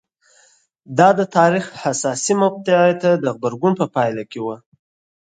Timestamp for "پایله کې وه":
3.95-4.57